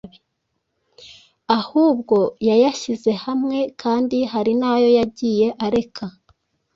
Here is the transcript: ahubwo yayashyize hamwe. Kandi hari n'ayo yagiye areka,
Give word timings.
ahubwo 1.59 2.17
yayashyize 2.47 3.11
hamwe. 3.25 3.59
Kandi 3.81 4.17
hari 4.31 4.53
n'ayo 4.59 4.89
yagiye 4.99 5.47
areka, 5.65 6.05